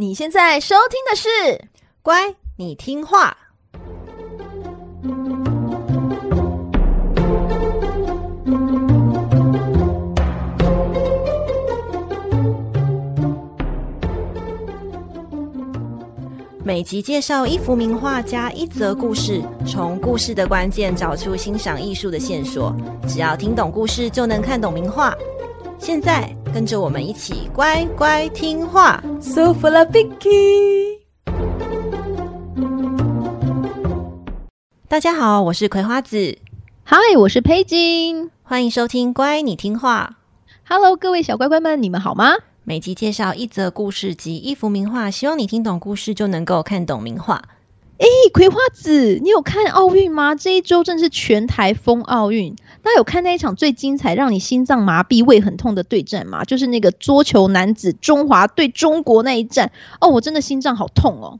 [0.00, 1.28] 你现在收听的是
[2.02, 3.36] 《乖，你听话》。
[16.62, 22.72] 每集介绍一幅名画加一则故事，从故事的关键找出欣赏艺术的线索。
[23.08, 25.12] 只要听懂故事，就能看懂名画。
[25.76, 29.02] 现在跟着我们一起乖乖听话。
[29.20, 30.98] So full of Vicky。
[34.88, 36.38] 大家好，我是葵花子。
[36.84, 38.30] 嗨，我是佩金。
[38.42, 40.16] 欢迎收听《乖，你听话》。
[40.66, 42.34] Hello，各位小乖乖们，你们好吗？
[42.64, 47.42] 每集介绍一则故事及一幅名画，希望你听懂故事就能够看懂名画。
[47.98, 50.34] 哎，葵花子，你有看奥运吗？
[50.34, 52.54] 这一周正是全台风奥运，
[52.88, 56.44] 他有看那一场最精彩、让你心脏麻痹、胃很痛的对战吗？
[56.44, 59.72] 就是那个桌球男子中华对中国那一战。
[60.00, 61.38] 哦，我真的心脏好痛哦。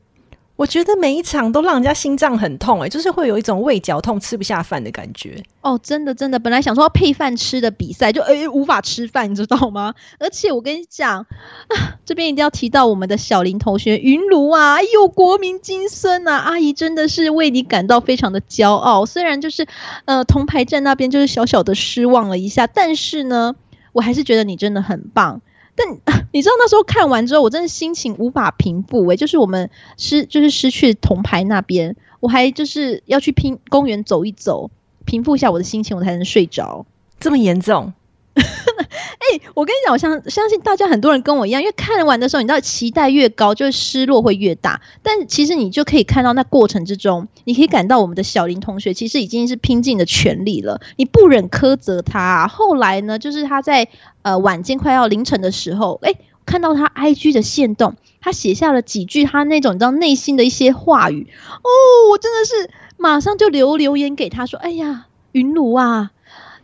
[0.58, 5.40] 我觉得每一场都让人家心脏很痛，哎，就是会有一种胃绞痛、吃不下饭的感觉。
[5.60, 9.94] 哦，真的真的，本来想说要配饭吃的比赛，就诶无法吃饭，你知道吗？
[10.18, 11.20] 而且我跟你讲
[11.68, 19.06] 啊， 这边一定要提到我们的小林同学云茹啊，哎呦，国民金孙呐，阿姨真的是为你感到非常的骄傲。
[19.06, 19.64] 虽然就是
[20.06, 23.54] 呃铜牌战那边就是小小的失望了一下，但是呢，
[23.92, 25.40] 我还是觉得你真的很棒。
[25.78, 34.70] 但 你知道那时候看完之后，我真的心情无法平复诶、就是我们失就是失去铜牌那边，我还就是要去拼公园走一走，
[35.04, 36.84] 平复一下我的心情，我才能睡着。
[37.20, 37.92] 这么严重？
[39.18, 44.80] 哎、我跟你讲，我相相信大家很多人跟我一样，因为看完的时候，你知道期待越高，就是失落会越大。
[45.02, 50.80] 但其实你就可以看到那过程之中，你可以感到我们的小林同学其实已经是拼尽了全力了。
[50.96, 53.88] 你不忍苛责他、后来呢，就是他在
[54.22, 56.14] 呃晚间快要凌晨的时候，哎、
[56.46, 61.26] 看到他 IG 的限动，他写下了几句他那种你知道内心的一些话语。
[61.62, 61.68] 哦，
[62.10, 66.12] 我真的是马上就留留言给他说：“哎呀，云茹啊。”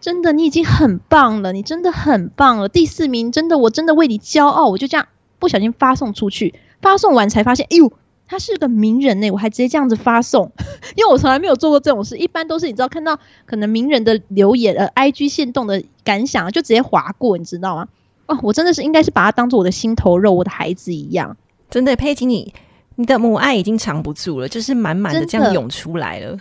[0.04, 2.69] 真的，你已经很棒了，你真的很棒了。
[2.69, 4.66] 第四名，真的，我真的为你骄傲。
[4.69, 7.91] 我就这样不小心发送出去，发送完才发现，哎呦，
[8.28, 10.53] 他是个名人呢，我还直接这样子发送，
[10.94, 17.88] 因为我从来没有做过这种事，一般都是你知道看到可能名人的留言，呃，IG 限动的感想，就直接划过，你知道吗？
[18.26, 21.34] 哦，我真的是应该是把他当做我的心头肉，我的孩子一样。
[21.71, 22.53] 真的，佩奇，你
[22.97, 26.36] 你的母爱已经藏不住了，就是满满的这样涌出来了。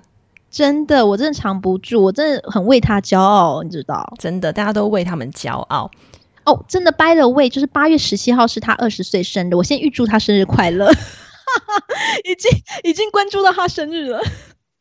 [0.53, 4.13] 真的，我真的藏不住，我真的很为他骄傲，你知道？
[4.19, 5.89] 真的，大家都为他们骄傲。
[6.45, 10.91] 哦，真的，by the way，就是八月十七号是他二十岁生日，我先预祝他生日快乐。
[12.23, 12.51] 已经
[12.83, 14.21] 已经关注到他生日了，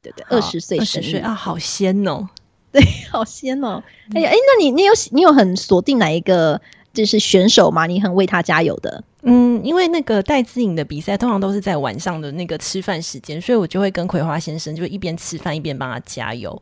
[0.03, 2.29] 对对，二十岁生日啊，好鲜哦，
[2.71, 3.83] 对，好鲜哦。
[4.15, 6.61] 哎呀，哎，那你你有你有很锁定哪一个
[6.93, 7.87] 就是选手嘛？
[7.87, 9.03] 你很为他加油的？
[9.23, 16.61] 嗯，因为那个戴资颖的比赛通常都是在晚上的那个吃饭时间，所以我就会跟葵花先生就一边吃饭一边帮他加油。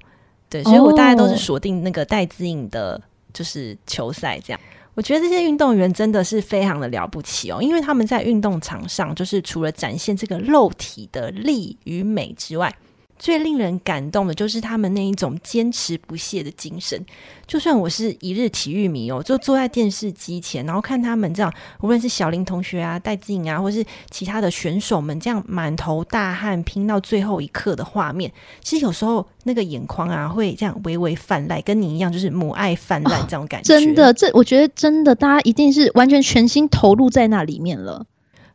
[0.48, 3.00] 对，所以我大概都是锁定那个戴资颖的，
[3.32, 4.60] 就是球赛这样。
[4.94, 12.74] 我觉得这些运动员真的是非常的了不起哦，因为他们在运动场上，就是除了展现这个肉体的力与美之外。
[13.20, 16.98] 最令人感动的就是他们那一种坚持不懈的精神。
[17.46, 28.32] 就算我是一日体育迷哦，就坐在电视机前，然后看他们这样，无论是小林同学啊、戴静啊，或是其他的选手们这样满头大汗拼到最后一刻的画面，
[28.62, 33.68] 其实有时候那个眼眶啊会这样微微泛滥，跟你一样，就是母爱泛滥这种感觉。
[33.68, 38.06] 真的，这我觉得真的，大家一定是完全全心投入在那里面了。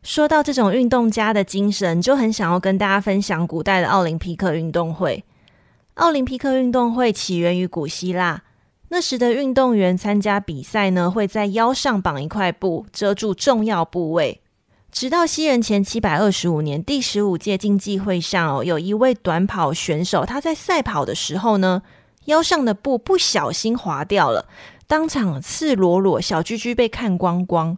[0.06, 5.24] 说到这种运动家的精神，就很想要跟大家分享古代的奥林匹克运动会。
[5.94, 8.44] 奥林匹克运动会起源于古希腊，
[8.90, 14.40] 那时的运动员参加比赛呢，会在腰上绑一块布，遮住重要部位。
[14.92, 21.82] 直到西元前七百二十五年，第十五届竞技会上哦，有一位短跑选手，他在赛跑的时候呢，
[22.26, 24.46] 腰上的布不小心滑掉了，
[24.86, 27.76] 当场赤裸裸小居居被看光光。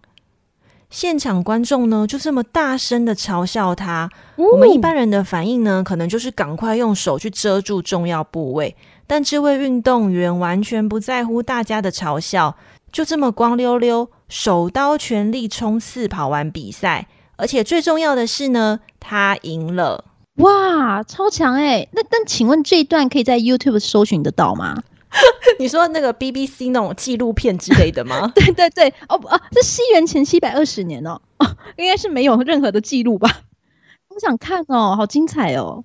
[0.90, 4.10] 现场观众呢，就这么大声的嘲笑他。
[4.36, 4.44] 哦。
[4.52, 8.76] 我们一般人的反应呢，可能就是赶快用手去遮住重要部位。
[9.06, 12.56] 但这位运动员完全不在乎大家的嘲笑，
[12.92, 17.06] 就这么光溜溜、手刀全力冲刺跑完比赛。
[17.36, 20.04] 而且最重要的是呢，他赢了！
[20.36, 21.88] 哇，超强欸！
[21.92, 24.82] 那但请问这一段可以在 YouTube 搜寻得到吗？
[25.58, 28.30] 你说那个 BBC 那种纪录片之类的吗？
[28.34, 31.46] 对对对，哦不啊，这西元前七百二十年哦，哦，
[31.76, 33.40] 应该是没有任何的记录吧？
[34.08, 35.84] 我想看哦，好精彩哦！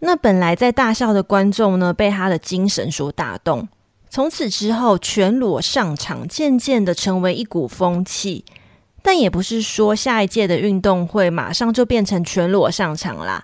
[0.00, 3.68] 那本来在大笑的观众呢，被他的精神所打动，
[4.08, 8.44] 从此之后全裸上场，渐渐的成为一股风气。
[9.02, 13.42] 但也不是说下一届的运动会马上就变成全裸上场啦，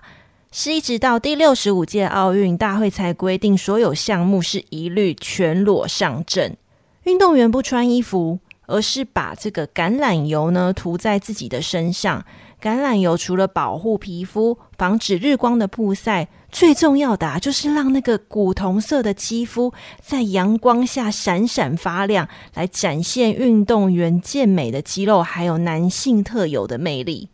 [0.59, 6.57] 是一直到第六十五届奥运大会才规定所有项目是一律全裸上阵，
[7.03, 12.25] 运动员不穿衣服，而是把这个橄榄油呢涂在自己的身上。
[12.59, 19.71] 橄榄油除了保护皮肤、防止日光的曝晒，最重要的啊，就是让那个古铜色的肌肤
[20.01, 27.29] 在阳光下闪闪发亮，来展现运动员健美的肌肉，还有男性特有的魅力。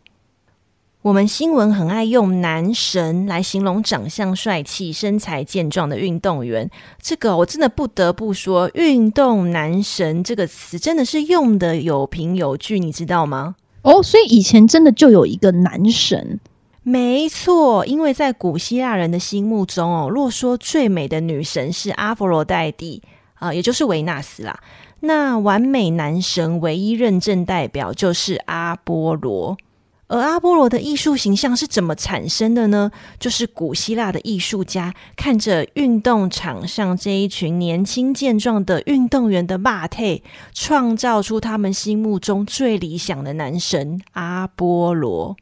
[1.04, 13.54] 我们新闻很爱用“男神”来形容长相帅气、身材健壮的运动员，这个我真的不得不说，“运动男神”这个词真的是用得有凭有据，你知道吗？
[13.82, 16.40] 哦，所以以前真的就有一个男神，
[16.82, 23.02] 没错，因为在古希腊人的心目中哦，若说最美的女神是阿佛罗代蒂
[23.34, 24.58] 啊，也就是维纳斯啦，
[25.00, 29.58] 那完美男神唯一认证代表就是阿波罗。
[30.06, 32.90] 而阿波罗的艺术形象是怎么产生的呢？
[33.18, 40.22] 就是古希腊的艺术家看着运动场上这一群年轻健壮的运动员的肉体，
[40.52, 45.36] 创造出他们心目中最理想的男神阿波罗。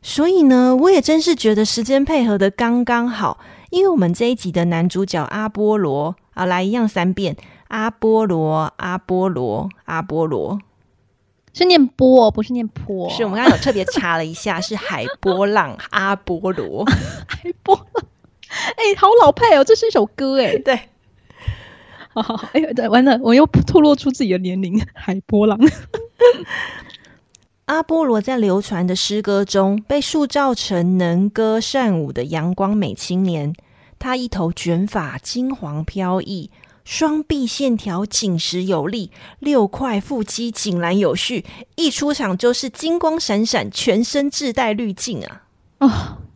[0.00, 3.40] 所以呢，我也真是觉得时间配合得刚刚好，
[3.70, 7.36] 因为我们这一集的男主角阿波罗啊，来一样三遍：
[7.66, 10.60] 阿波罗，阿波罗，阿波罗。
[11.58, 13.10] 是念波，不是念坡。
[13.10, 16.84] 是我们刚刚有特别查了一下，是海波浪阿波罗，
[17.26, 18.04] 海波浪。
[18.76, 20.56] 哎、欸，好老派哦，这是一首歌哎。
[20.58, 20.78] 对，
[22.14, 22.48] 好好好。
[22.52, 24.80] 哎呀，对，完了，我又透露出自己的年龄。
[24.94, 25.58] 海波浪，
[27.66, 33.52] 阿波罗在流传的诗歌中被塑造成能歌善舞的阳光美青年，
[33.98, 36.50] 他一头卷发，金黄飘逸。
[36.88, 41.44] 双臂线条紧实有力，六块腹肌井然有序，
[41.76, 45.42] 一出场就是金光闪闪，全身自带滤镜啊！
[45.80, 45.90] 哦，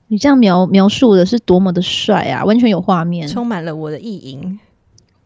[0.09, 4.61] 你这样描描述的是多么的帅啊，完全有画面，充满了我的意淫。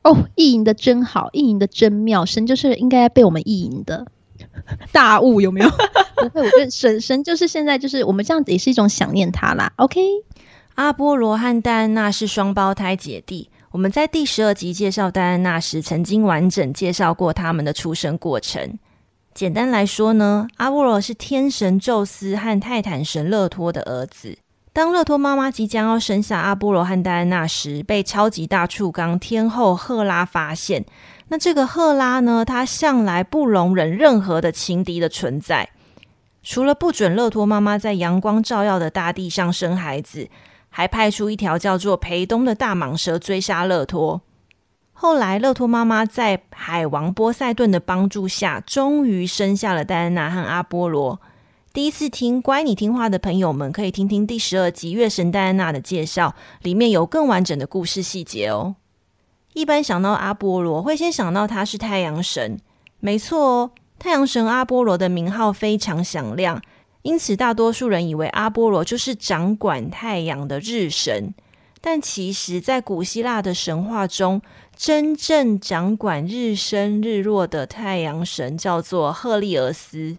[0.05, 4.07] 哦，意淫的真好，意淫的真妙，神就是应该被我们意淫的
[4.93, 5.69] 大物，有没有？
[6.23, 9.73] 不会，我觉得神神就是现在就是我们这样子也是一种想念他啦。
[9.75, 10.01] OK，
[10.77, 13.51] 阿波罗和戴安娜是双胞胎姐弟。
[13.77, 18.79] 我们在第十二集介绍戴安娜时，曾经完整介绍过他们的出生过程。
[19.35, 24.39] 简单来说呢，阿波罗是天神宙斯和泰坦神勒托的儿子。
[24.73, 30.87] 当勒托妈妈即将要生下阿波罗和戴安娜时，被超级大触缸天后赫拉发现。
[31.29, 35.69] 那这个赫拉呢，她向来不容忍任何的情敌的存在，
[36.43, 40.31] 除了不准勒托妈妈在阳光照耀的大地上生孩子。
[40.77, 44.21] 还派出一条叫做培东的大蟒蛇追杀乐托。
[44.93, 51.19] 后来，乐托妈妈在海王波塞顿的帮助下，终于生下了戴安娜和阿波罗。
[51.73, 58.77] 第一次听乖，你听话的朋友们可以听听第十二集《月神戴安娜》的介绍，里面有更完整的故事细节哦。
[59.55, 62.61] 一般想到阿波罗，会先想到他是太阳神，
[63.01, 66.61] 没错哦，太阳神阿波罗的名号非常响亮。
[67.07, 71.33] 因此，大多数人以为阿波罗就是掌管太阳的日神，
[71.81, 74.43] 但其实，在古希腊的神话中，
[74.77, 80.17] 真正掌管日升日落的太阳神叫做赫利俄斯。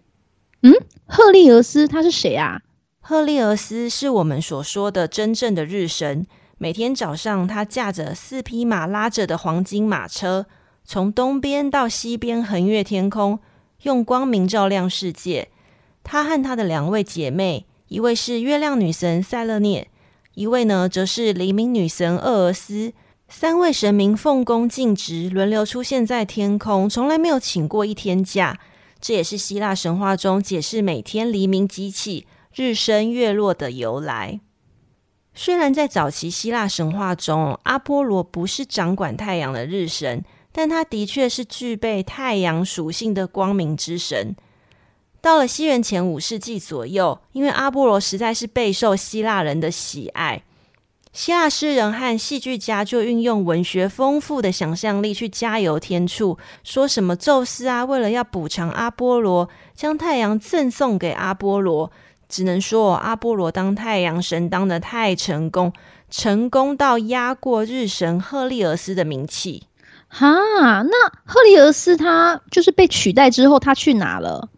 [0.62, 0.72] 嗯，
[1.04, 2.62] 赫利俄斯他是谁啊？
[3.00, 6.26] 赫利俄斯是我们所说的真正的日神。
[6.56, 10.46] 每天早上，他驾着四匹马拉着的黄金马车，
[10.86, 13.40] 从东边到西边横越天空，
[13.82, 15.50] 用光明照亮世界。
[16.10, 19.90] 他和他的两位姐妹，一位是月亮女神塞勒涅，
[20.32, 22.94] 一位呢则是黎明女神厄尔斯。
[23.28, 28.58] 三位神明奉公尽职，轮流出现在天空，从来没有请过一天假。
[28.98, 34.40] 这也是希腊神话中解释每天黎明即起、日升月落的由来。
[35.34, 44.34] 虽然在早期希腊神话中，阿波罗不是掌管太阳的日神，但他的确是具备太阳属性的光明之神。
[45.20, 50.42] 到了西元前五世纪左右，因为阿波罗实在是备受希腊人的喜爱，
[51.12, 61.90] 希腊诗人和戏剧家就运用文学丰富的想象力去加油添醋，说什么宙斯啊，为了要补偿阿波罗，将太阳赠送给阿波罗。
[62.28, 65.72] 只能说阿波罗当太阳神当的太成功，
[66.10, 69.62] 成功到压过日神赫利俄斯的名气。
[70.08, 70.28] 哈，
[70.82, 74.50] 那赫利俄斯他就是被取代之后，他去哪了？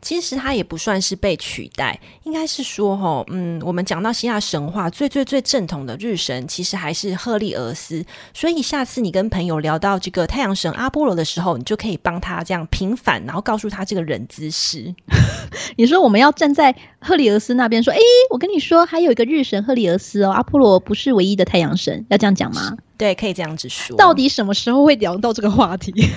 [0.00, 8.04] 其实它也不算是被取代，应该是说，哈，嗯，我们讲到希腊神话最最最正统的日神，其实还是赫利俄斯。
[8.32, 14.94] 所以下次你跟朋友聊到这个太阳神阿波罗的时候，你就可以帮他这样平反，然后告诉他这个人姿势。
[15.76, 17.98] 你说我们要站在赫利俄斯那边说，哎，
[18.30, 22.76] 我跟你说，还有一个日神赫利俄斯哦，阿波罗不是唯一的太阳神，要这样讲吗？
[22.96, 23.96] 对，可以这样子说。
[23.96, 25.92] 到底什么时候会聊到这个话题？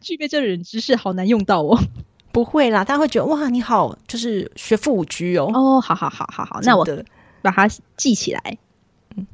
[0.00, 1.80] 具备这人知识好难用到哦。
[2.32, 5.50] 不会啦，大家会觉得哇，你好，就是学富五车哦。
[5.52, 6.86] 哦，好好好好好，那我
[7.42, 8.58] 把它记起来。
[9.16, 9.26] 嗯，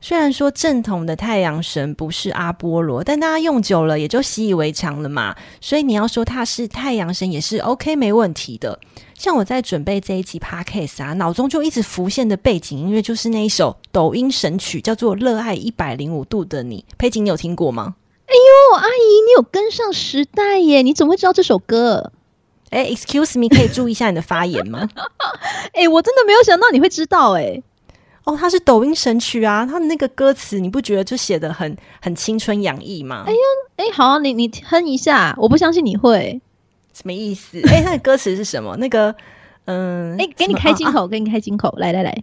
[0.00, 5.34] 虽然说正统的太阳神不是阿波罗，但大家用久了也就习以为常了嘛。
[5.60, 8.78] 所以你要说他是太阳神也是 OK 没问题的。
[9.14, 16.84] 像我在准备这一集 Podcast 啊，脑中就一直浮现的背景音乐就是那一首抖音神曲，叫做《热爱一百零五度的你》。
[16.98, 17.94] 佩锦，你有听过吗？
[18.32, 20.80] 哎呦，阿姨，你有跟上时代耶！
[20.80, 22.12] 你怎么会知道这首歌？
[22.70, 24.88] 哎，Excuse me，可以注意一下你的发言吗？
[25.74, 27.62] 哎，我真的没有想到你会知道哎。
[28.24, 33.24] 哦，它是抖音神曲啊，它的那个歌词你不觉得就写的很很青春洋溢吗？
[33.26, 33.38] 哎呦，
[33.76, 36.40] 哎，好，你你哼一下，我不相信你会。
[36.94, 37.60] 什么意思？
[37.68, 38.74] 哎，它的歌词是什么？
[38.78, 39.14] 那个，
[39.66, 42.22] 嗯，哎，给你开金口，给你开金口，来来来。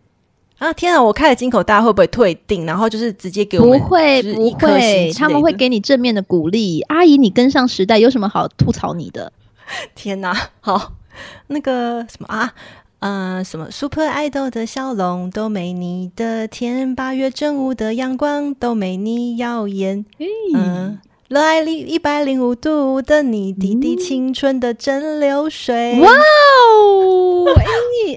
[0.60, 1.02] 啊天啊！
[1.02, 2.66] 我开了金口，大家会不会退订？
[2.66, 3.80] 然后就是直接给我们？
[3.80, 6.82] 不会不会，他们会给你正面的鼓励。
[6.82, 9.32] 阿姨，你跟上时代，有什么好吐槽你的？
[9.96, 10.36] 天哪！
[10.60, 10.94] 好，
[11.48, 12.54] 那个什么啊，
[13.00, 20.04] 嗯、呃，什么 Super Idol 的笑容都没你的甜，八月正午的阳光都没你耀眼。
[20.54, 21.00] 嗯，
[21.30, 25.98] 热爱里一百零五度的你，滴滴青春的蒸馏水。
[26.02, 27.46] 哇哦！
[27.56, 27.64] 哎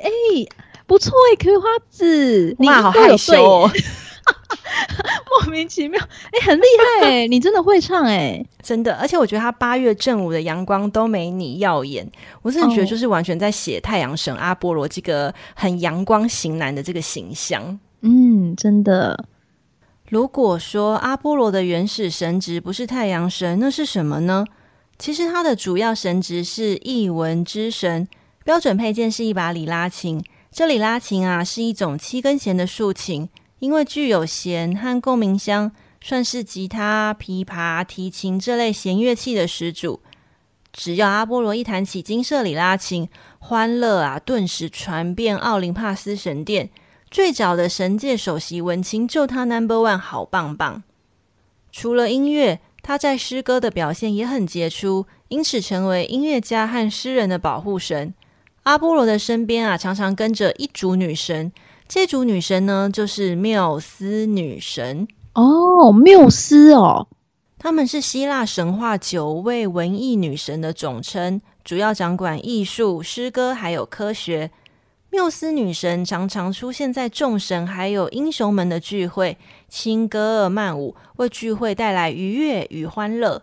[0.02, 0.46] 哎。
[0.87, 3.71] 不错哎，葵花子，你好害羞哦，
[5.31, 6.01] 莫名其妙。
[6.33, 6.65] 哎，很厉
[7.01, 12.07] 害哎， 你真的会唱哎，真的，而且我觉得他八月正午的阳光都没你耀眼，
[12.43, 19.27] 我真的觉得就是完全在写太阳神阿波罗这个很阳光型男的这个形象，嗯，真的。
[20.09, 24.45] 如果说阿波罗的原始神职不是太阳神，那是什么呢？
[24.99, 28.07] 其实他的主要神职是译文之神，
[28.45, 30.23] 标准配件是一把里拉琴。
[30.52, 33.26] 这里拉琴啊，是一种七根弦的竖琴，
[33.61, 40.00] 因为具有弦和共鸣箱，算是吉他、琵琶、提琴这类弦乐器的始祖。
[40.71, 46.68] 只要阿波罗一弹起金色里拉琴，欢乐啊，顿时传遍奥林帕斯神殿。
[47.11, 50.82] 最早的神界首席文青就他 Number One，好棒棒！
[51.71, 58.12] 除了音乐，他在诗歌的表现也很杰出，因此成为音乐家和诗人的保护神。
[58.62, 61.52] 阿波罗的身边啊，常常跟着一组女神。
[61.88, 65.92] 这组女神呢，就是缪斯女神哦。
[65.92, 67.09] 缪斯哦，
[67.59, 74.50] 她们是希腊神话九位文艺女神的总称，主要掌管艺术、诗歌还有科学。
[75.11, 79.37] 缪斯女神常常出现在众神还有英雄们的聚会，
[79.69, 83.42] 轻歌曼舞，为聚会带来愉悦与欢乐。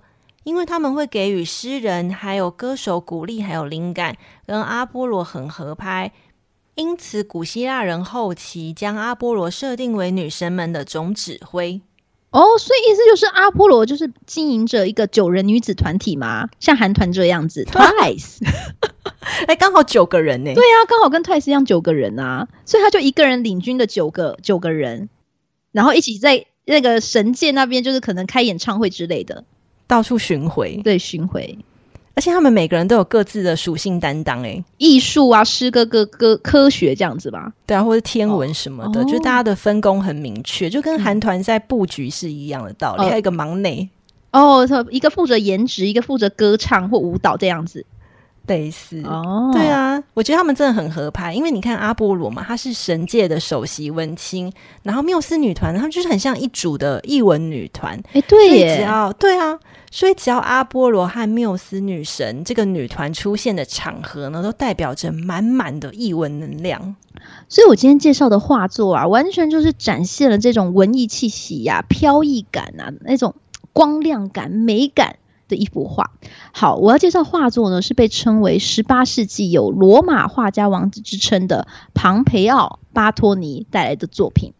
[0.50, 6.12] 因为他们会给予诗人还有歌手鼓励，还有灵感，跟阿波罗很合拍。
[6.74, 11.80] 因此，古希腊人后期将阿波罗设定为女神们的总指挥。
[12.32, 17.64] 哦，所以意思就是阿波罗就是经营着一个九人女子团体嘛，像韩团这样子。
[17.70, 18.40] Twice，
[19.46, 20.52] 哎，刚好九个人呢。
[20.56, 25.10] 对啊，刚好跟 Twice 一样九个人啊，所以他就一个人领军的九个九个人，
[25.72, 29.46] 然后一起在那个神界那边，就是可能开演唱会之类的。
[29.90, 31.58] 到处巡回，对，巡回，
[32.14, 43.02] 而且他们每个人都有各自的属性担当，哎，艺术啊，诗歌、歌歌、科学这样子吧，对啊，或者天文什么的，哦、就大家的分工很明确，就跟韩团在布局是一样的道理。
[43.02, 43.90] 嗯、还有一个忙内，
[44.32, 47.84] 哦，一个负责颜值，一个负责歌唱或舞蹈这样子。
[48.50, 54.52] 类似哦，对啊，我觉得他们真的很合拍，因为你看阿波罗嘛，他是神界的首席文青，
[54.82, 59.58] 然后缪斯女团，他们就是很像一组的译文女团，哎，对耶，只要对啊，
[59.92, 66.96] 所以只要阿波罗和缪斯女神这个女团出现的场合呢，都代表着满满的译文能量。
[67.48, 73.36] 所以我今天介绍的画作啊，完全就是展现了这种文艺气息呀、啊、飘逸感啊、那种
[73.72, 75.18] 光亮感、美感。
[75.50, 76.12] 的一幅画。
[76.54, 84.54] 好，我要介绍画作呢，是被称为十八世纪有罗马画家王子之称的庞培奥·巴托尼带来的作品。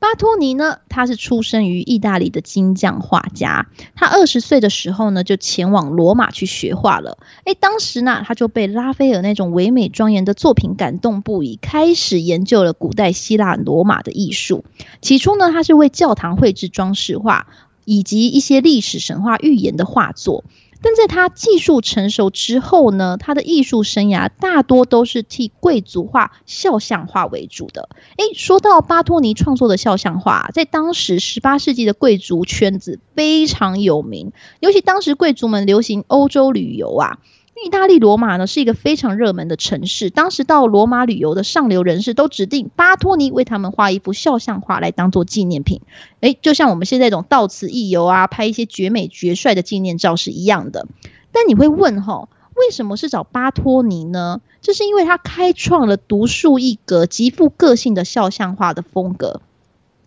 [0.00, 3.68] 巴托尼呢，他是出生于意大利的金匠画家。
[3.94, 7.16] 他二十岁的时候呢，就前往罗马去学画了。
[7.44, 14.66] 诶，当时呢，他就被拉斐尔那种唯美庄严的作品感动不已，开始研究了古代希腊罗马的艺术。
[15.00, 17.46] 起初呢，他是为教堂绘制装饰画。
[17.84, 20.44] 以及一些历史神话预言的画作，
[20.82, 27.88] 但在他技术成熟之后呢，他的艺术生涯大多都是替贵族画肖像画为主的。
[28.16, 37.18] 诶，说到巴托尼创作的肖像画，在当时十八世纪的贵族圈子非常有名，尤其当时贵族们流行欧洲旅游啊。
[37.62, 45.80] 意大利罗马呢是一个非常热门的城市，当时到罗马旅游的上流人士都指定巴托尼为他们画一幅肖像画来当做纪念品。
[46.20, 50.88] 诶，就像我们现在这种到此一游啊，拍一些绝美绝帅的纪念照是一样的。
[51.30, 54.40] 但你会问哈，为什么是找巴托尼呢？
[54.60, 59.40] 这是因为他开创了独树一格、极富个性的肖像画的风格。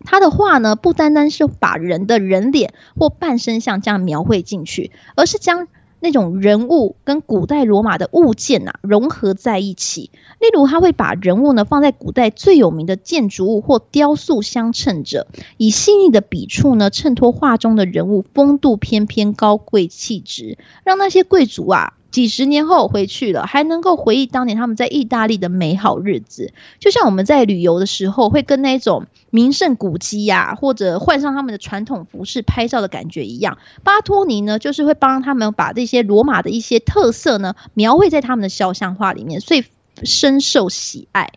[0.04, 5.66] 他的画呢，不单单是把人的人脸或半身像这样描绘进去，而是将
[6.00, 15.26] 那种人物跟古代罗马的物件呐、啊、融合在一起，例如他会把人物呢放在古代最有名的建筑物或雕塑相衬着，
[15.56, 21.94] 以细腻的笔触呢衬托画中的人物风度翩翩、高贵气质，让那些贵族啊。
[22.10, 33.58] 几十年后回去了，还能够回忆当年他们在意大利的美好日子，就像我们在旅游的时候会跟那种名胜古迹呀、或者换上他们的传统服饰拍照的感觉一样。
[33.84, 39.64] 巴托尼呢，就是会帮他们把这些罗马的一些特色呢描绘在他们的肖像画里面，所以
[40.02, 41.32] 深受喜爱。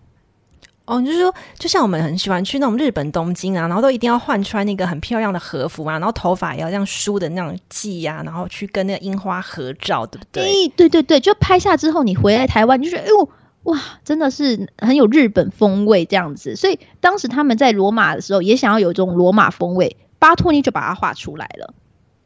[0.86, 10.44] 哦，就是说，就像我们很喜欢去那种日本东京啊，然后都一定要换穿那个很漂亮的和服啊，然后头发也要这样梳的那种髻呀，然后去跟那个樱花合照，对不对？
[10.44, 13.30] 欸、对对对，就拍下之后，你回来台湾，你就觉得哎呦
[13.64, 16.56] 哇，真的是很有日本风味这样子。
[16.56, 21.74] 所以当时他们在罗马的时候，也想要有这种罗马风味，巴托尼就把它画出来了。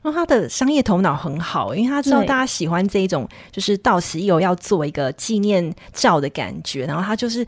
[0.01, 7.45] 那、哦、他的商业头脑很好，因为他知道大家喜欢这一种，就是到此一游要做一个纪念照的感觉，然后他就是。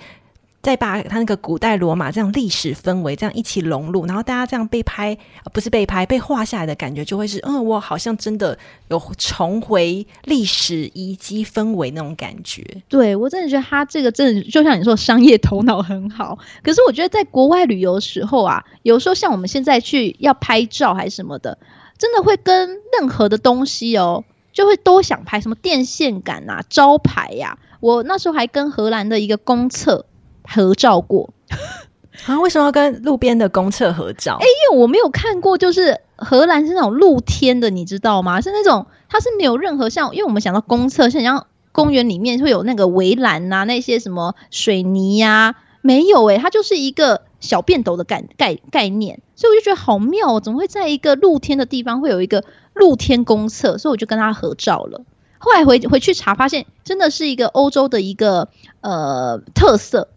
[0.61, 5.17] 再把他那个古代罗马这样历史氛围这样一起融入，然后大家这样被拍，
[5.53, 8.57] 不是被拍，被画下来的感觉就会是，嗯，我好像真的
[8.89, 12.65] 有重回历史遗迹氛围那种感觉。
[12.89, 16.37] 对，我真的觉得他这个真的就像你说，商业头脑很好。
[16.61, 21.57] 可是我觉得在国外旅游时候啊，有时候像我们现在去要拍照还是什么的，
[21.97, 30.05] 真的会跟任何的东西哦，就会都想拍什么电线杆啊、招牌呀、我那时候还跟荷兰的一个公厕。
[30.47, 31.33] 合照过
[32.25, 32.39] 啊？
[32.39, 34.37] 为什么要跟路边的公厕合照？
[34.39, 38.41] 哎、欸，因为我没有看过，就是荷兰是那种露天的，你知道吗？
[38.41, 53.77] 是那种它是没有任何像，因为我们想到公厕，像像公园里面会有那个围栏呐，那些什么水泥呀、啊，没有哎、欸，它就是一个小便斗的概概概念，所以我就觉得好妙哦，怎么会在一个露天的地方会有一个露天公厕？
[53.77, 55.03] 所以我就跟他合照了。
[55.37, 58.49] 后来回回去查，发现真的是一个欧洲的一个
[58.81, 60.09] 呃特色。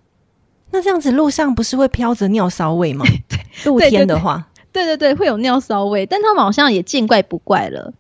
[0.71, 3.05] 那这样子路上不是会飘着尿骚味吗？
[3.65, 7.93] 露天的话，对对对，会有尿骚味，但他们好像也见怪不怪了。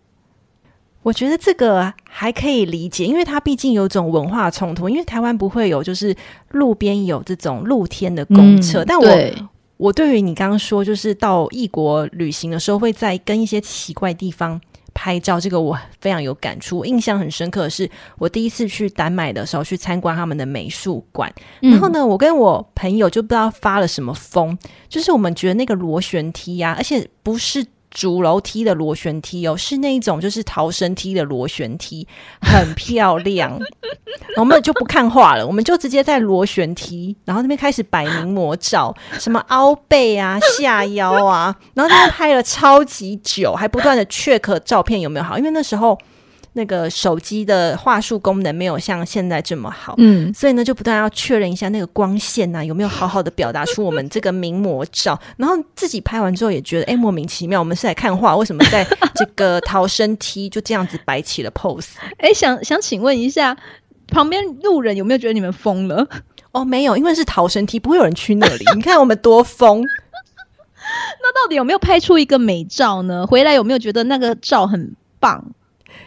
[1.02, 4.88] 我觉得这个还可以理解，因为它毕竟有种文化冲突。
[4.88, 6.14] 因为台湾不会有，就是
[6.50, 9.34] 路边有这种露天的公厕，嗯、但我对
[9.78, 14.60] 我对于你刚刚说，就是到异国旅行的时候，会在跟一些奇怪地方。
[14.94, 24.56] 拍照这个我非常有感触，我印象很深刻的是我第一次去丹麦的时候去参观他们的美术馆，嗯、然后呢，我跟我朋友就不知道发了什么疯，
[24.88, 27.66] 就是我们觉得那个螺旋梯呀、啊，而且不是。
[27.90, 32.06] 主楼梯的螺旋梯哦，是那一种就是逃生梯的螺旋梯，
[32.40, 33.58] 很漂亮。
[34.36, 45.98] 我们就不看画了，我们就直接在螺旋梯，然后那边开始摆名模照，什么凹背啊、下腰啊，然后那边拍了超级久，还不断的 check 照片有没有好，因为那时候。
[46.54, 58.84] 那个手机的话术功能没有像现在这么好，嗯，所以呢就不断要确认一下那个光线啊有没有好好的表达出我们这个名模照，然后自己拍完之后也觉得哎莫名其妙，我们是来看画，为什么在
[59.14, 61.90] 这个逃生梯就这样子摆起了 pose？
[62.18, 63.56] 哎，想想请问一下，
[64.08, 66.06] 旁边路人有没有觉得你们疯了？
[66.52, 68.64] 哦，没有，因为是逃生梯，不会有人去那里。
[68.74, 73.24] 你看我们多疯，那到底有没有拍出一个美照呢？
[73.24, 75.52] 回来有没有觉得那个照很棒？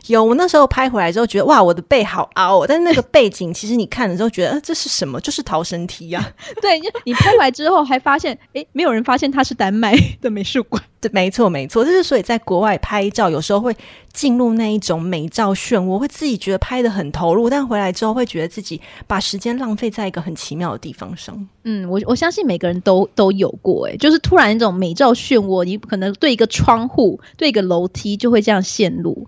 [0.07, 5.19] 有，我那时候拍回来之后觉得哇，我的背好凹哦，但是那个 背景其实你看了之后觉得，呃，这是什么？
[5.21, 6.33] 就是逃生梯呀。
[6.61, 10.81] 对，你拍回来之后还发现，诶，没有人发现它是丹麦 的美术馆。
[10.99, 13.75] 对，没错，没错，就是所以在国外拍照，有时候会
[14.13, 21.47] 进入那一种美照漩涡，会自己觉得拍的很投入，但回来之后会觉得自己把时间浪费在一个很奇妙的地方上。
[21.63, 29.27] 嗯，我我相信每个人都都有过，诶，就是突然一种美照漩涡，你可能对一个窗户，对一个楼梯就会这样陷入。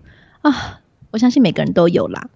[0.50, 0.80] 啊，
[1.10, 2.28] 我相信每个人都有啦。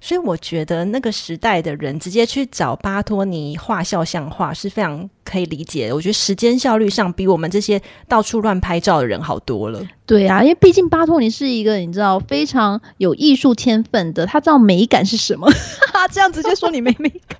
[0.00, 5.94] 所以我觉得那个时代的人直接去找巴托尼画肖像画是非常可以理解的。
[5.94, 9.80] 我觉得时间效率上比我们这些到处乱拍照的人好多了。
[10.04, 15.48] 对啊，因为毕竟巴托尼是一个你知道非常有艺术天分的，他知道美感是什么。
[16.10, 17.38] 这样直接说你没美感。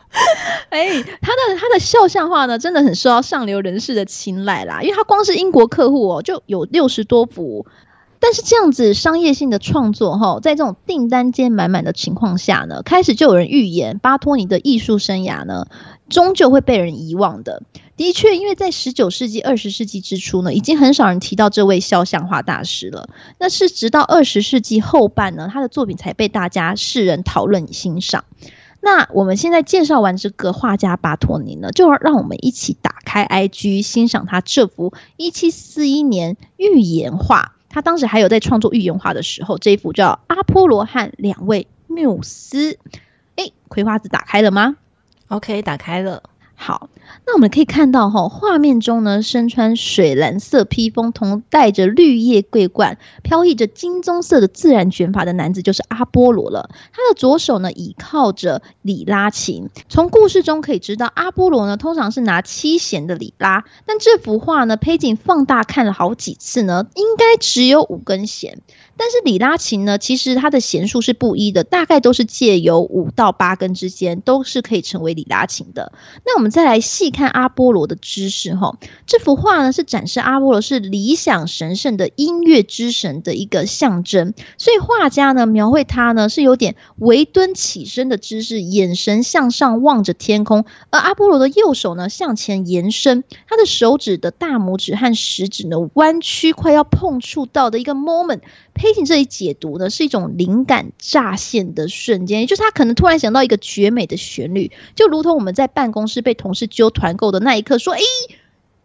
[0.70, 7.66] 哎，他的他的肖像画呢，真的很受到上流人士的青睐啦，因为他光是英国客户哦，就有六十多幅。
[8.20, 15.66] 但是这样子商业性的创作，哈，在这种订单间满满的情况下呢，开始就有人预言巴托尼的艺术生涯呢，
[16.08, 17.62] 终究会被人遗忘的。
[17.96, 23.08] 的确，因为在十九世纪、二十世纪之初呢，已经很少人提到这位肖像画大师了。
[23.38, 28.24] 那是直到二十世纪后半呢，他的作品才被大家世人讨论欣赏。
[28.80, 37.56] 那我们现在介绍完这个画家巴托尼呢，就让我们一起打开 IG 欣赏他这幅一七四一年预言画。
[37.78, 42.72] 他当时还有在创作预言画的时候，这一幅叫《阿波罗和两位缪斯》。
[43.36, 44.74] 哎，葵花籽打开了吗
[45.28, 46.24] ？OK，打开了。
[46.56, 46.90] 好，
[47.26, 56.70] 那我们可以看到哈，画面中呢，身穿水蓝色披风，同戴着绿叶桂冠，飘逸着金棕色的自然卷发的男子，就是阿波罗了。
[56.92, 59.68] 他的左手呢，倚靠着里拉琴。
[59.88, 68.60] 从故事中可以知道，阿波罗呢，通常是拿七弦的里拉，但这幅画呢，配景放大看了好几次呢，应该只有五根弦。
[68.96, 75.92] 但是里拉琴呢，其实它的弦数是不一的，大概都是介由五到八根之间，都是可以成为里拉琴的。
[76.26, 98.40] 那我们再来细看阿波罗的姿势哈，这幅画呢是展示阿波罗是理想神圣的音乐之神的一个象征，所以画家呢描绘他呢是有点微蹲起身的姿势，眼神向上望着天空，而阿波罗的右手呢向前延伸，他的手指的大拇指和食指呢弯曲，快要碰触到的一个 moment。
[98.80, 108.00] 黑琴这里解读呢是一种灵感乍现的瞬间，就是他可能突然想到一个绝美的旋律，就如同我们在办公室被同事揪团购的那一刻，说：“诶，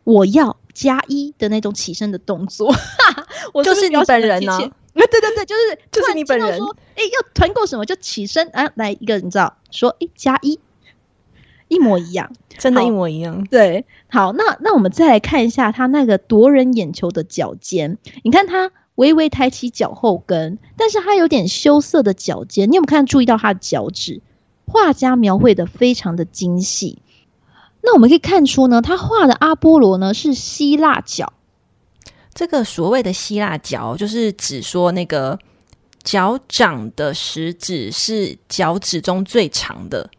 [0.03, 2.73] 我要加一的那种起身的动作。
[3.53, 4.57] ”我就是你本人呢？
[4.93, 6.57] 对对对，就是就是你本人。
[6.57, 10.59] 说：“诶，要团购什么就起身啊，来一个你知道，说诶加一，
[11.67, 18.71] 一模一样，真的，一模一样。”对，好，那那我们再来看一下他那个夺人眼球的脚尖，你看他。
[18.95, 22.71] 微微抬起脚后跟，但是他有点羞涩的脚尖。
[22.71, 24.21] 你有没有看注意到他的脚趾？
[24.65, 26.99] 画家描绘的非常的精细。
[27.81, 31.33] 那我们可以看出呢，他画的阿波罗呢是希腊脚。
[32.33, 35.37] 这个所谓的希腊脚，就是指说那个
[36.03, 40.09] 脚掌的食指是脚趾中最长的。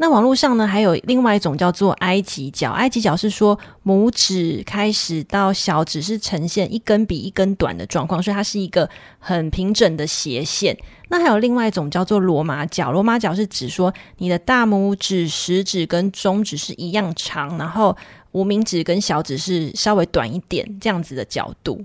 [0.00, 2.70] 那网络上呢，还有另外一种叫做埃及脚。
[2.70, 10.76] 埃及脚是说拇指开始到小指是呈现一根比一根短的状况，所以它是一个很平整的斜线。
[11.08, 12.92] 那还有另外一种叫做罗马脚。
[12.92, 17.96] 罗马脚是指说你的大拇指、食指跟中指是一样长，然后
[18.30, 21.82] 无名指跟小指是稍微短一点这样子的角度。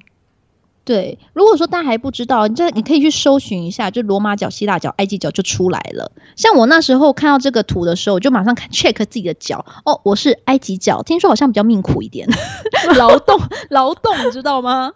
[0.86, 6.12] 对，如果说大家还不知道，你这你可以去搜寻一下，就罗马脚、希腊脚、埃及脚就出来了。
[6.36, 9.66] 像我那时候看到这个图的时候，我就马上看 check 自己的脚。
[9.86, 12.28] 哦，我是埃及脚，听说好像比较命苦一点，
[12.98, 14.92] 劳动劳动，你知道吗？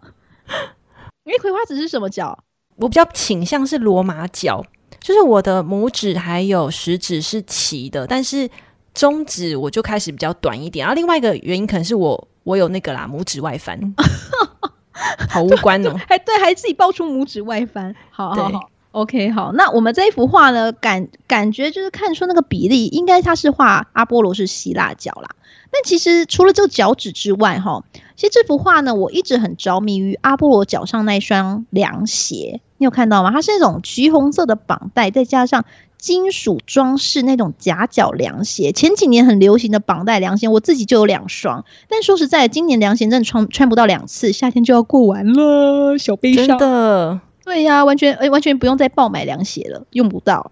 [1.23, 2.37] 因为葵花籽是什么脚？
[2.75, 4.63] 我比较倾向是罗马脚，
[4.99, 8.49] 就是我的拇指还有食指是齐的，但是
[8.93, 10.83] 中指我就开始比较短一点。
[10.83, 13.79] 然后另外一个原因可能是我我有那个啦，拇指外翻。
[15.29, 25.29] 好无关哦，还对，还自己爆出拇指外翻，好好好，OK，好，那我们这一幅画呢，感感觉就是看出那个比例，应该他是画阿波罗是希腊脚啦。
[25.69, 27.83] 但其实除了这个脚趾之外，哈，
[28.17, 33.31] 其实这幅画呢，我一直很着迷于阿波罗脚上那一双凉鞋，你有看到吗？
[33.31, 35.63] 它是那种橘红色的绑带，再加上。
[35.99, 41.65] 金属装饰那种夹脚凉鞋，前几年很流行的绑带凉鞋，我自己就有两双。
[41.89, 46.45] 但说实在，今年凉鞋真的穿穿不到两次，夏天就要过完了，小悲伤。
[46.45, 50.51] 真的，对呀、啊，完全诶，完全不用再爆买凉鞋了，用不到。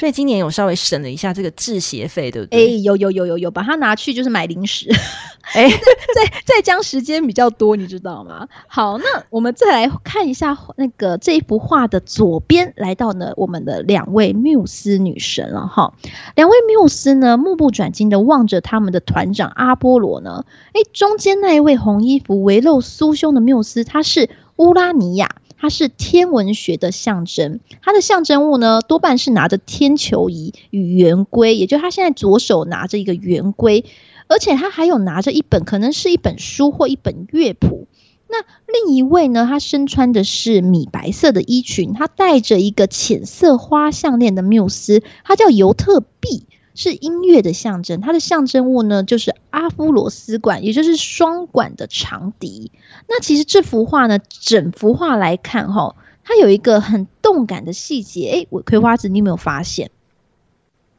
[0.00, 2.58] 所以今年有稍微省了一下这个制鞋费，对不对？
[2.58, 4.88] 哎、欸，有有有有有，把它拿去就是买零食，
[5.52, 5.70] 哎、 欸，
[6.14, 8.48] 再再将时间比较多，你知道吗？
[8.66, 15.92] 好，那我们再来看一下那个这一幅画的左边，来到呢我们的两位缪斯女神了哈。
[16.34, 25.28] 两位缪斯呢目不转睛的望着他们的团长阿波罗呢，哎、欸，中间那一位红衣服围露酥胸的缪斯，她是乌拉尼亚。
[25.60, 33.84] 它是天文学的象征，它的象征物呢，多半是拿着天球仪与圆规，也就是他现在左手拿着一个圆规，
[34.26, 37.88] 而且他还有拿着一本，可能是一本书或一本乐谱。
[38.26, 38.38] 那
[38.72, 48.00] 另一位呢，他身穿的是米白色的衣裙，他戴着一个浅色花项链的缪斯，他叫尤特毕，是音乐的象征。
[48.00, 52.72] 它的象征物呢，就是阿夫罗斯管，也就是双管的长笛。
[53.08, 58.30] 那其实这幅画呢，整幅画来看，哈，它有一个很动感的细节。
[58.30, 59.90] 哎，我葵花子，你有没有发现？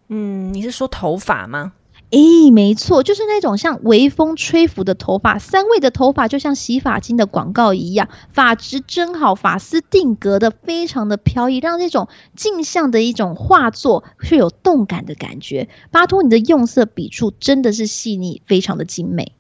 [0.08, 1.74] 嗯，你是说头发吗？
[2.12, 15.70] 诶，没错，就是那种像微风吹拂的头发，三位的头发就像洗发精的广告一样，发质真好，发丝定格的非常的飘逸，让这种镜像的一种画作是有动感的感觉。
[15.90, 19.32] 巴托，你的用色笔触真的是细腻，非常的精美。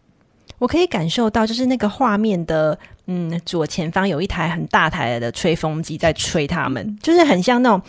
[0.57, 7.81] 我可以感受到，就是那个画面的嗯左前方有一台很大台的吹风机在吹他们，就是很像那种。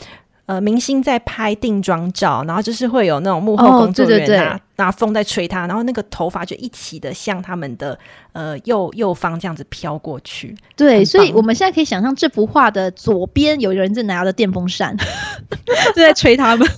[0.53, 7.99] 呃，明星在拍定妆照，然后就是会有那种幕后工作人员拿，哦、对对对，拿风在吹他，然后那个头发就一起的向他们的
[8.33, 10.55] 呃右右方这样子飘过去。
[10.77, 16.69] 对，所以我们现在可以想象这幅画的左边有人在拿着电风扇，就 在吹他们。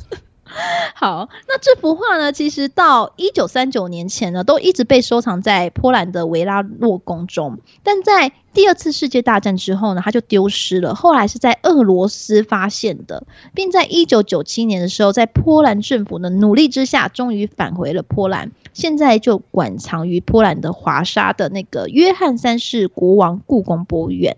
[0.95, 7.59] 好，那这幅画呢，其实到一九三九年前呢，都一直被收藏在波兰的维拉洛宫中。
[7.83, 10.95] 但在第二次世界大战之后呢，它就丢失了。
[10.95, 18.53] 后来是在俄罗斯发现的，并在一九九七年的时候，在波兰政府的努力之下，终于返回了波兰。
[18.73, 24.37] 现在就馆藏于波兰的华沙的那个约翰三世国王故宫博物院。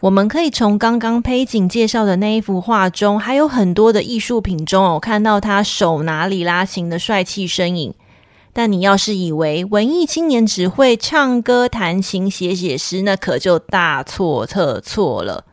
[0.00, 7.92] 我们可以从刚刚佩景介绍的那一幅画中，还有很多的艺术品中，我看到他手拿里拉琴的帅气身影。
[8.52, 15.44] 但你要是以为文艺青年只会唱歌、弹琴、写写诗，那可就大错特错了。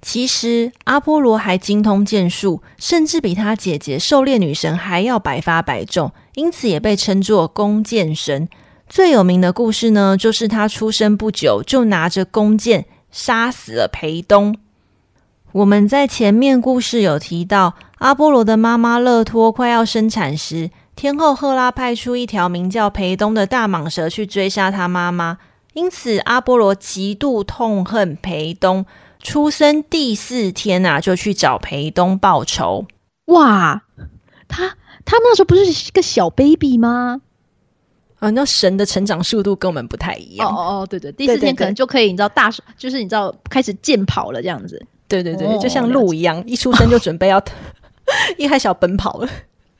[0.00, 8.48] 其实阿波罗还精通剑术，甚至比他姐姐狩猎女神还要百发百中，因此也被称作弓箭神。
[8.88, 12.86] 最有名的故事呢，就是他出生不久就拿着弓箭。
[13.10, 14.56] 杀死了裴东。
[15.52, 25.38] 我们在前面故事有提到，阿波罗的妈妈勒托快要生产时，天后赫拉派出一条名叫裴东的大蟒蛇去追杀他妈妈，
[25.72, 28.86] 因此阿波罗极度痛恨裴东。
[29.22, 32.86] 出生第四天啊，就去找裴东报仇。
[33.26, 33.82] 哇，
[34.48, 37.20] 他他那时候不是一个小 baby 吗？
[38.20, 40.48] 啊，那神的成长速度跟我们不太一样。
[40.48, 44.80] 哦哦哦，对对，第四天可能就可以，你知道大，就是你知道开始健跑了这样子。
[45.08, 47.42] 对对对，哦、就像鹿一样，一出生就准备要
[48.38, 49.28] 一开始要奔跑了。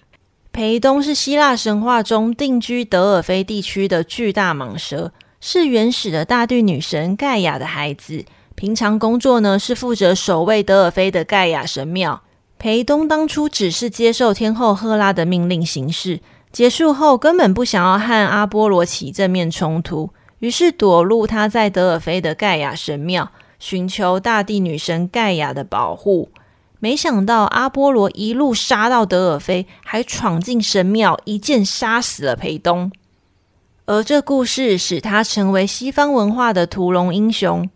[0.51, 8.25] 裴东是希腊神话中定居德尔菲地区的巨大蟒蛇，是原始的大地女神盖亚的孩子。
[8.57, 12.23] 平常工作呢是负责守卫德尔菲的盖亚神庙。
[12.59, 16.21] 裴东当初只是接受天后赫拉的命令行事。
[16.53, 20.11] 结束后，根本不想要和阿波罗起正面冲突，
[20.41, 26.31] 于是躲入他在德尔菲的盖亚神庙，寻求大地女神盖亚的保护。
[26.81, 32.91] 没想到阿波罗一路杀到德尔菲，还闯进神庙，一剑杀死了裴东。
[33.87, 37.69] 而这故事使他成为西方文化的屠龙英雄。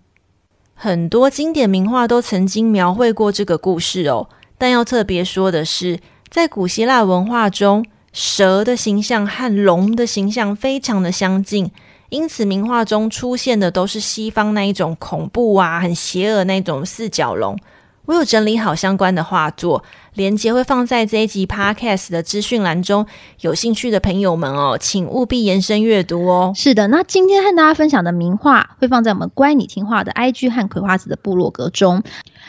[0.75, 4.29] 很多经典名画都曾经描绘过这个故事哦。
[4.57, 7.85] 但要特别说的是，在古希腊文化中，
[8.15, 11.69] 蛇的形象和龙的形象非常的相近，
[12.11, 17.59] 因此名画中出现的都是西方那一种恐怖啊、很邪恶那种四角龙。
[18.07, 19.83] 我有整理好相关的画作，
[20.15, 23.07] 连接会放在这一集 Podcast 的资讯栏中，
[23.41, 26.53] 有兴趣的朋友们哦，请务必延伸阅读哦。
[26.55, 32.03] 是的，那今天和大家分享的名画会放在我们乖你听话的 IG 和葵花籽的部落格中。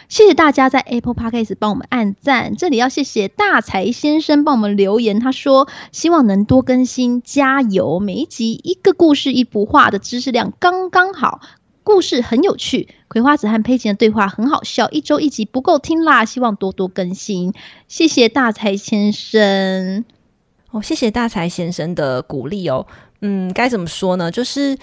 [0.09, 7.99] 谢谢大家在 Apple Podcast 帮我们按赞，这里要谢谢大财先生帮我们留言，他说希望能多更新，加油！
[8.01, 11.39] 每一集一个故事一幅画的知识量刚刚好，
[11.85, 17.53] 故事很有趣，葵花子和佩奇的对话很好笑，一周一集不够听啦，希望多多更新。
[17.87, 20.03] 谢谢大才先生，
[20.71, 22.85] 哦，谢谢大才先生的鼓励哦，
[23.21, 24.29] 嗯，该怎么说呢？
[24.29, 24.77] 就是。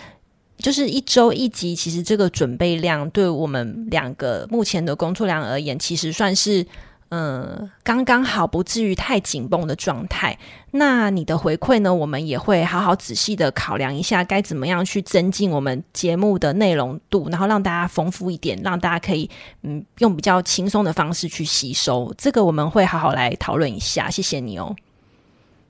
[0.59, 6.65] 就是一周一集，其实这个准备量对我们两个目前的工作量而言，其实算是
[7.15, 10.39] 嗯刚刚好，不至于太紧绷的状态。
[10.71, 11.93] 那你的回馈呢？
[11.93, 19.29] 我们也会好好仔细的考量一下，该怎么样去增进我们节目的内容度，然后让大家丰富一点，让大家可以
[19.61, 22.15] 嗯用比较轻松的方式去吸收。
[22.17, 24.09] 这个我们会好好来讨论一下。
[24.09, 24.75] 谢谢你哦。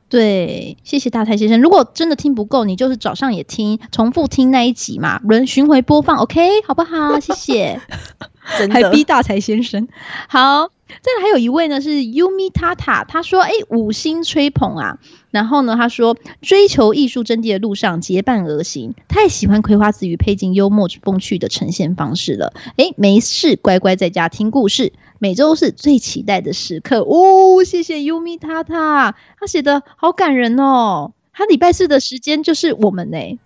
[0.09, 1.61] 对，谢谢大才先生。
[1.61, 7.19] 如果真的听不够，你就是早上也听，重复听那一集嘛，轮巡回播放，OK，好不好？
[7.19, 7.81] 谢谢，
[8.59, 9.89] 真的还逼大才先生。
[10.29, 10.69] 好，
[11.01, 14.99] 再来还有一位呢是 Yumi Tata，他说：“哎，五星吹捧啊！”
[15.31, 27.65] 然后呢，他说：“追求艺术真谛的路上结伴而行，太喜欢葵花籽与配镜幽默风趣的呈现方式了。”哎，没事，乖乖在家听故事，每周是最期待的时刻哦。
[27.65, 31.13] 谢谢 Yumi Tata，他写的好感人哦。
[31.33, 33.39] 他礼拜四的时间就是我们呢。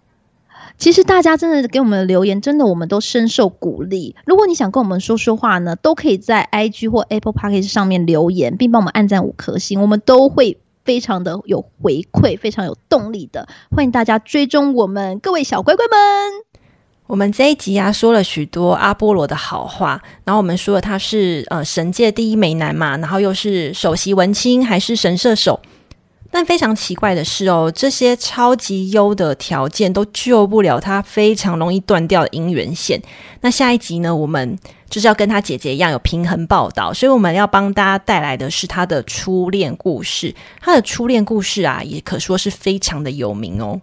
[0.79, 4.15] 其实大家真的给我们的留言，真的我们都深受鼓励。
[4.27, 13.49] 如果你想跟我们说说话呢，都可以在 IG 或 Apple Podcast 上面留言，并帮我们按赞五颗星，我们都会非常的有回馈，非常有动力的。
[13.75, 15.97] 欢迎大家追踪我们，各位小乖乖们。
[17.07, 25.59] 我们这一集啊，说了许多阿波罗的好话，然后我们说了他是呃神界第一美男嘛，然后又是首席文青，还是神射手。
[26.37, 33.01] 但非常奇怪的是哦，这些超级优的条件都救不了他非常容易断掉的姻缘线。
[33.41, 34.59] 那下一集呢，我们
[34.91, 40.35] 就是要跟他姐姐一样有平衡报道，所以我们要帮大家带来的是他的初恋故事。
[40.61, 43.81] 他的初恋故事啊，也可说是非常的有名哦。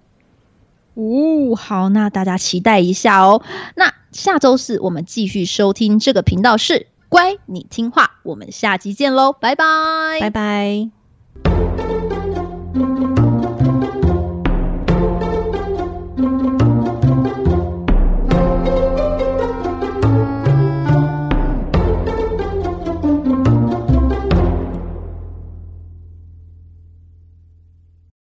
[0.93, 3.41] 哦，好，那大家期待一下哦。
[3.73, 8.11] 那下周四我们继续收听这个频道是乖，你听话。
[8.21, 9.65] 我们下集见喽，拜拜，
[10.21, 10.91] 拜拜。
[12.75, 13.22] 嗯